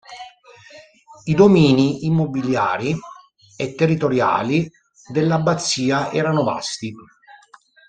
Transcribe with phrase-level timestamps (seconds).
[1.25, 2.97] I domini immobiliari
[3.55, 4.67] e territoriali
[5.11, 6.91] dell'abbazia erano vasti.